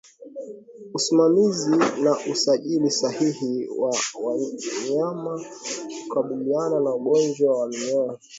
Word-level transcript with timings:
Usimamizi 0.93 1.75
na 2.03 2.15
ulishaji 2.25 2.89
sahihi 2.91 3.67
wa 3.77 3.93
wanyama 4.23 5.41
hukabiliana 6.03 6.79
na 6.79 6.95
ugonjwa 6.95 7.57
wa 7.61 7.67
minyoo 7.67 8.17